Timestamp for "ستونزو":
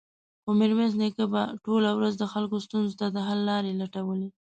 2.65-2.93